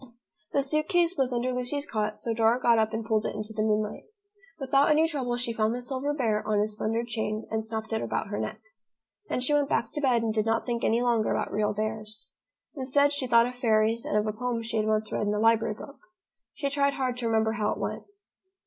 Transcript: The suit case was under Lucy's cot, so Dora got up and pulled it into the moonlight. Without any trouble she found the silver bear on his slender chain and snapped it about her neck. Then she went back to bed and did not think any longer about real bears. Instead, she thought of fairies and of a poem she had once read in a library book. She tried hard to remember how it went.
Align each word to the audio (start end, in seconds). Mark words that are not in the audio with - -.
The 0.51 0.63
suit 0.63 0.87
case 0.89 1.15
was 1.15 1.31
under 1.31 1.53
Lucy's 1.53 1.85
cot, 1.85 2.17
so 2.17 2.33
Dora 2.33 2.59
got 2.59 2.79
up 2.79 2.91
and 2.91 3.05
pulled 3.05 3.23
it 3.27 3.35
into 3.35 3.53
the 3.53 3.61
moonlight. 3.61 4.05
Without 4.59 4.89
any 4.89 5.07
trouble 5.07 5.35
she 5.37 5.53
found 5.53 5.75
the 5.75 5.81
silver 5.83 6.11
bear 6.11 6.41
on 6.47 6.59
his 6.59 6.75
slender 6.75 7.03
chain 7.03 7.47
and 7.51 7.63
snapped 7.63 7.93
it 7.93 8.01
about 8.01 8.29
her 8.29 8.39
neck. 8.39 8.59
Then 9.29 9.41
she 9.41 9.53
went 9.53 9.69
back 9.69 9.91
to 9.91 10.01
bed 10.01 10.23
and 10.23 10.33
did 10.33 10.47
not 10.47 10.65
think 10.65 10.83
any 10.83 11.03
longer 11.03 11.29
about 11.29 11.53
real 11.53 11.73
bears. 11.75 12.29
Instead, 12.73 13.11
she 13.13 13.27
thought 13.27 13.45
of 13.45 13.53
fairies 13.53 14.03
and 14.03 14.17
of 14.17 14.25
a 14.25 14.33
poem 14.33 14.63
she 14.63 14.77
had 14.77 14.87
once 14.87 15.11
read 15.11 15.27
in 15.27 15.33
a 15.35 15.39
library 15.39 15.75
book. 15.75 15.99
She 16.55 16.71
tried 16.71 16.93
hard 16.95 17.15
to 17.17 17.27
remember 17.27 17.51
how 17.51 17.69
it 17.69 17.77
went. 17.77 18.05